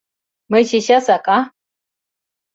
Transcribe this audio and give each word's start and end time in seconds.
—Мый 0.51 0.63
чечасак, 0.69 1.25
а? 1.37 1.39